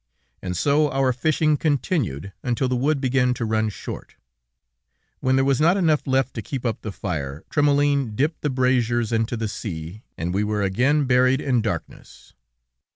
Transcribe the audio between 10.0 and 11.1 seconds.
and we were again